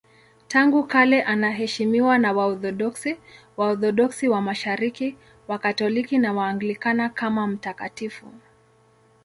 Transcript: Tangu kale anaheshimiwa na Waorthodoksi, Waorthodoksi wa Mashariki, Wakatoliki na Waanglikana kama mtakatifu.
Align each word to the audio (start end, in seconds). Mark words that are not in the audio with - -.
Tangu 0.47 0.83
kale 0.83 1.21
anaheshimiwa 1.23 2.17
na 2.17 2.31
Waorthodoksi, 2.33 3.17
Waorthodoksi 3.57 4.29
wa 4.29 4.41
Mashariki, 4.41 5.17
Wakatoliki 5.47 6.17
na 6.17 6.33
Waanglikana 6.33 7.09
kama 7.09 7.47
mtakatifu. 7.47 8.27